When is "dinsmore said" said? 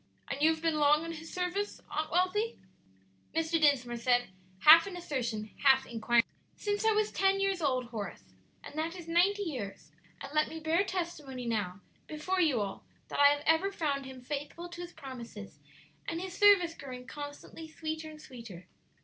3.61-4.29